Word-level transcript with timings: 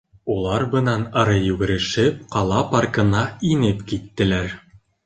Улар 0.35 0.63
бынан 0.71 1.03
ары 1.25 1.35
йүгерешеп 1.49 2.27
ҡала 2.37 2.65
паркына 2.73 3.23
инеп 3.53 3.89
киттеләр. 3.95 4.61